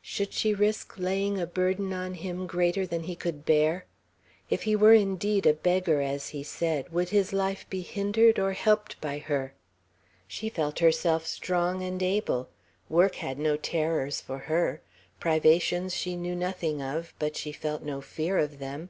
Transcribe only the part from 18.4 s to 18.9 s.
them.